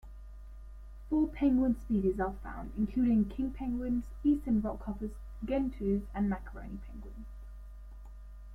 Four 1.11 1.27
penguin 1.27 1.75
species 1.79 2.19
are 2.19 2.33
found, 2.41 2.71
including 2.75 3.29
king 3.29 3.51
penguins, 3.51 4.05
Eastern 4.23 4.59
rockhoppers, 4.63 5.11
gentoos 5.45 6.01
and 6.15 6.27
macaroni 6.27 6.79
penguins. 6.87 7.27